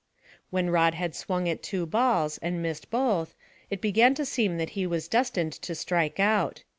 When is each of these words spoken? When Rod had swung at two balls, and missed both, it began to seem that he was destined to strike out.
When 0.49 0.71
Rod 0.71 0.95
had 0.95 1.13
swung 1.13 1.47
at 1.47 1.61
two 1.61 1.85
balls, 1.85 2.39
and 2.39 2.59
missed 2.63 2.89
both, 2.89 3.35
it 3.69 3.81
began 3.81 4.15
to 4.15 4.25
seem 4.25 4.57
that 4.57 4.71
he 4.71 4.87
was 4.87 5.07
destined 5.07 5.53
to 5.53 5.75
strike 5.75 6.19
out. 6.19 6.63